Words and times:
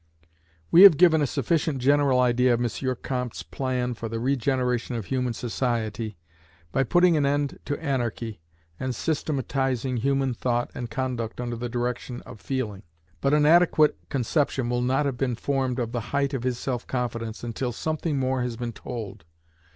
We 0.71 0.81
have 0.81 0.97
given 0.97 1.21
a 1.21 1.27
sufficient 1.27 1.77
general 1.77 2.19
idea 2.19 2.55
of 2.55 2.59
M. 2.81 2.95
Comte's 3.03 3.43
plan 3.43 3.93
for 3.93 4.09
the 4.09 4.19
regeneration 4.19 4.95
of 4.95 5.05
human 5.05 5.33
society, 5.33 6.17
by 6.71 6.81
putting 6.85 7.15
an 7.17 7.25
end 7.27 7.59
to 7.65 7.77
anarchy, 7.79 8.41
and 8.79 8.95
"systematizing" 8.95 9.97
human 9.97 10.33
thought 10.33 10.71
and 10.73 10.89
conduct 10.89 11.39
under 11.39 11.55
the 11.55 11.69
direction 11.69 12.21
of 12.21 12.41
feeling. 12.41 12.81
But 13.21 13.35
an 13.35 13.45
adequate 13.45 13.95
conception 14.09 14.71
will 14.71 14.81
not 14.81 15.05
have 15.05 15.17
been 15.17 15.35
formed 15.35 15.77
of 15.77 15.91
the 15.91 16.01
height 16.09 16.33
of 16.33 16.41
his 16.41 16.57
self 16.57 16.87
confidence, 16.87 17.43
until 17.43 17.71
something 17.71 18.17
more 18.17 18.41
has 18.41 18.55
been 18.57 18.73
told. 18.73 19.23